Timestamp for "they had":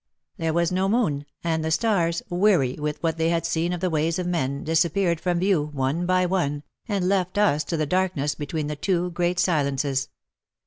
3.19-3.45